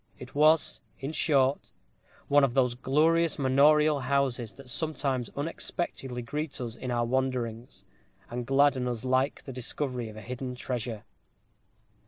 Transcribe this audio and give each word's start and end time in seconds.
It 0.17 0.33
was, 0.33 0.81
in 0.99 1.11
short, 1.11 1.69
one 2.27 2.43
of 2.43 2.55
those 2.55 2.73
glorious 2.73 3.37
manorial 3.37 3.99
houses 3.99 4.51
that 4.53 4.67
sometimes 4.67 5.29
unexpectedly 5.37 6.23
greet 6.23 6.59
us 6.59 6.75
in 6.75 6.89
our 6.89 7.05
wanderings, 7.05 7.85
and 8.27 8.43
gladden 8.47 8.87
us 8.87 9.05
like 9.05 9.43
the 9.43 9.53
discovery 9.53 10.09
of 10.09 10.17
a 10.17 10.21
hidden 10.23 10.55
treasure. 10.55 11.03